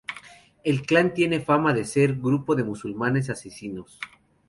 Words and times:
El 0.63 0.81
clan 0.81 1.13
tiene 1.13 1.41
fama 1.41 1.73
de 1.75 1.85
ser 1.85 2.13
un 2.13 2.23
grupo 2.23 2.55
de 2.55 2.63
musulmanes 2.63 3.29
asesinos. 3.29 3.99